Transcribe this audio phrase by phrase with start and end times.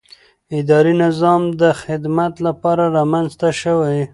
[0.59, 3.99] اداري نظام د خدمت لپاره رامنځته شوی.